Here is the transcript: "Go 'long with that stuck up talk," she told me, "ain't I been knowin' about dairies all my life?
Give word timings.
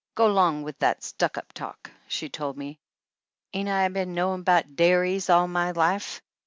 "Go 0.15 0.25
'long 0.25 0.63
with 0.63 0.79
that 0.79 1.03
stuck 1.03 1.37
up 1.37 1.53
talk," 1.53 1.91
she 2.07 2.27
told 2.27 2.57
me, 2.57 2.79
"ain't 3.53 3.69
I 3.69 3.87
been 3.89 4.15
knowin' 4.15 4.39
about 4.41 4.75
dairies 4.75 5.29
all 5.29 5.47
my 5.47 5.69
life? 5.69 6.23